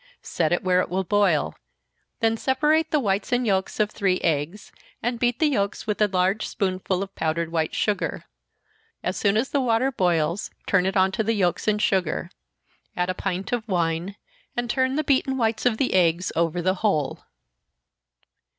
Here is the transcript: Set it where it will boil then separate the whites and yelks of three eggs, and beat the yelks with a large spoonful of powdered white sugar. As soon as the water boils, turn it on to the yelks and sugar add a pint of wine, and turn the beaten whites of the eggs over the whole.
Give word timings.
Set 0.23 0.51
it 0.51 0.63
where 0.63 0.81
it 0.81 0.89
will 0.89 1.03
boil 1.03 1.53
then 2.21 2.35
separate 2.35 2.89
the 2.89 2.99
whites 2.99 3.31
and 3.31 3.45
yelks 3.45 3.79
of 3.79 3.91
three 3.91 4.19
eggs, 4.21 4.71
and 5.03 5.19
beat 5.19 5.37
the 5.37 5.45
yelks 5.49 5.85
with 5.85 6.01
a 6.01 6.07
large 6.07 6.47
spoonful 6.47 7.03
of 7.03 7.13
powdered 7.13 7.51
white 7.51 7.75
sugar. 7.75 8.23
As 9.03 9.15
soon 9.15 9.37
as 9.37 9.49
the 9.51 9.61
water 9.61 9.91
boils, 9.91 10.49
turn 10.65 10.87
it 10.87 10.97
on 10.97 11.11
to 11.11 11.23
the 11.23 11.33
yelks 11.35 11.67
and 11.67 11.79
sugar 11.79 12.31
add 12.97 13.11
a 13.11 13.13
pint 13.13 13.51
of 13.51 13.67
wine, 13.67 14.15
and 14.57 14.71
turn 14.71 14.95
the 14.95 15.03
beaten 15.03 15.37
whites 15.37 15.67
of 15.67 15.77
the 15.77 15.93
eggs 15.93 16.31
over 16.35 16.63
the 16.63 16.73
whole. 16.81 17.19